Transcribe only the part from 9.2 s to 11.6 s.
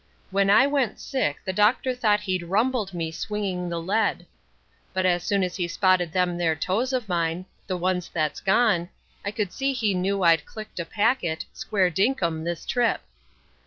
I could see he knew I'd clicked a packet,